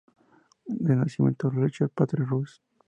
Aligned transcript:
De 0.79 0.95
nacimiento 0.95 1.51
Richard 1.51 1.91
Patrick 1.91 2.27
Russ. 2.27 2.59